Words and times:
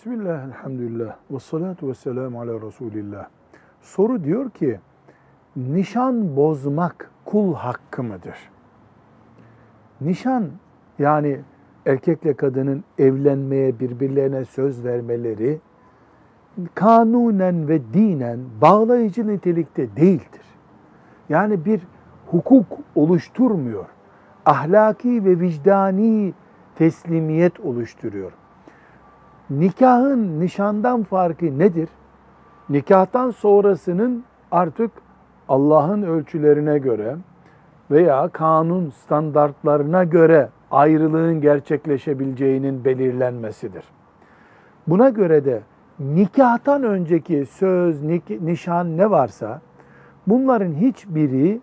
Bismillah, 0.00 0.44
elhamdülillah, 0.44 1.16
ve 1.30 1.38
salatu 1.38 1.88
ve 1.88 1.94
selamu 1.94 2.40
ala 2.40 2.66
Resulillah. 2.66 3.26
Soru 3.80 4.24
diyor 4.24 4.50
ki, 4.50 4.80
nişan 5.56 6.36
bozmak 6.36 7.10
kul 7.24 7.54
hakkı 7.54 8.02
mıdır? 8.02 8.50
Nişan, 10.00 10.44
yani 10.98 11.40
erkekle 11.86 12.34
kadının 12.34 12.84
evlenmeye, 12.98 13.80
birbirlerine 13.80 14.44
söz 14.44 14.84
vermeleri, 14.84 15.60
kanunen 16.74 17.68
ve 17.68 17.80
dinen 17.94 18.40
bağlayıcı 18.60 19.26
nitelikte 19.26 19.96
değildir. 19.96 20.46
Yani 21.28 21.64
bir 21.64 21.80
hukuk 22.26 22.66
oluşturmuyor. 22.94 23.86
Ahlaki 24.46 25.24
ve 25.24 25.40
vicdani 25.40 26.34
teslimiyet 26.74 27.60
oluşturuyor. 27.60 28.32
Nikahın 29.50 30.40
nişandan 30.40 31.02
farkı 31.02 31.58
nedir? 31.58 31.88
Nikahtan 32.68 33.30
sonrasının 33.30 34.24
artık 34.50 34.90
Allah'ın 35.48 36.02
ölçülerine 36.02 36.78
göre 36.78 37.16
veya 37.90 38.28
kanun 38.28 38.90
standartlarına 38.90 40.04
göre 40.04 40.48
ayrılığın 40.70 41.40
gerçekleşebileceğinin 41.40 42.84
belirlenmesidir. 42.84 43.84
Buna 44.86 45.08
göre 45.08 45.44
de 45.44 45.60
nikahtan 45.98 46.82
önceki 46.82 47.46
söz, 47.46 48.02
nişan 48.40 48.96
ne 48.96 49.10
varsa 49.10 49.60
bunların 50.26 50.72
hiçbiri 50.72 51.60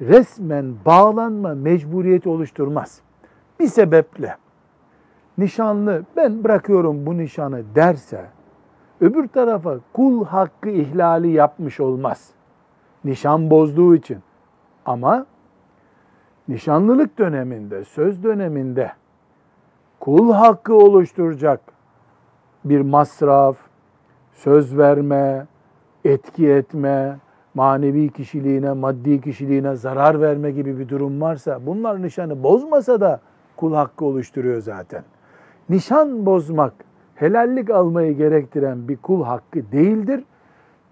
resmen 0.00 0.74
bağlanma 0.86 1.54
mecburiyeti 1.54 2.28
oluşturmaz. 2.28 3.00
Bir 3.60 3.66
sebeple 3.66 4.36
nişanlı 5.38 6.02
ben 6.16 6.44
bırakıyorum 6.44 7.06
bu 7.06 7.18
nişanı 7.18 7.62
derse 7.74 8.26
öbür 9.00 9.28
tarafa 9.28 9.78
kul 9.92 10.24
hakkı 10.24 10.68
ihlali 10.68 11.30
yapmış 11.30 11.80
olmaz. 11.80 12.30
Nişan 13.04 13.50
bozduğu 13.50 13.94
için. 13.94 14.18
Ama 14.86 15.26
nişanlılık 16.48 17.18
döneminde, 17.18 17.84
söz 17.84 18.22
döneminde 18.22 18.92
kul 20.00 20.32
hakkı 20.32 20.74
oluşturacak 20.74 21.60
bir 22.64 22.80
masraf, 22.80 23.56
söz 24.32 24.78
verme, 24.78 25.46
etki 26.04 26.48
etme, 26.48 27.16
manevi 27.54 28.08
kişiliğine, 28.12 28.72
maddi 28.72 29.20
kişiliğine 29.20 29.76
zarar 29.76 30.20
verme 30.20 30.50
gibi 30.50 30.78
bir 30.78 30.88
durum 30.88 31.20
varsa 31.20 31.66
bunlar 31.66 32.02
nişanı 32.02 32.42
bozmasa 32.42 33.00
da 33.00 33.20
kul 33.56 33.74
hakkı 33.74 34.04
oluşturuyor 34.04 34.60
zaten. 34.60 35.04
Nişan 35.70 36.26
bozmak 36.26 36.72
helallik 37.14 37.70
almayı 37.70 38.16
gerektiren 38.16 38.88
bir 38.88 38.96
kul 38.96 39.24
hakkı 39.24 39.72
değildir. 39.72 40.24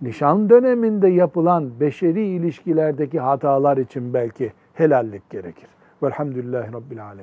Nişan 0.02 0.50
döneminde 0.50 1.08
yapılan 1.08 1.80
beşeri 1.80 2.26
ilişkilerdeki 2.26 3.20
hatalar 3.20 3.76
için 3.76 4.14
belki 4.14 4.52
helallik 4.74 5.30
gerekir. 5.30 5.68
Velhamdülillahi 6.02 6.72
Rabbil 6.72 7.04
Alemin. 7.04 7.16